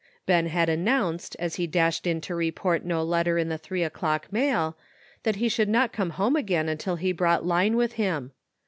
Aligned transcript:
Ben 0.25 0.47
had 0.47 0.67
announced, 0.67 1.35
as 1.37 1.57
he 1.57 1.67
dashed 1.67 2.07
in 2.07 2.21
to 2.21 2.33
report 2.33 2.83
no 2.83 3.03
letter 3.03 3.37
in 3.37 3.49
the 3.49 3.57
three 3.59 3.83
o'clock 3.83 4.33
mail, 4.33 4.75
that 5.21 5.35
he 5.35 5.47
should 5.47 5.69
not 5.69 5.93
come 5.93 6.09
home 6.17 6.35
again 6.35 6.67
until 6.67 6.95
he 6.95 7.11
brought 7.11 7.45
Line 7.45 7.75
with 7.77 7.93
him. 8.01 8.31